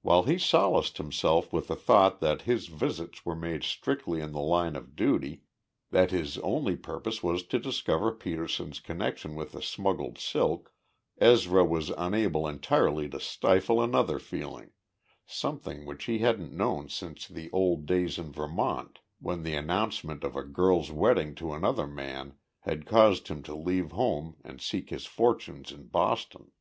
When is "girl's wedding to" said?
20.44-21.52